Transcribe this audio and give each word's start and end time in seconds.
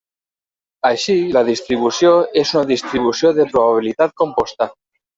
Així, 0.89 1.17
la 1.35 1.43
distribució 1.51 2.15
és 2.45 2.57
una 2.57 2.65
distribució 2.73 3.37
de 3.41 3.49
probabilitat 3.55 4.21
composta. 4.25 4.73